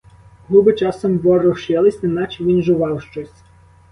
Губи 0.49 0.73
часом 0.75 1.17
ворушились, 1.19 2.01
неначе 2.03 2.43
він 2.43 2.61
жував 2.63 3.01
щось. 3.01 3.33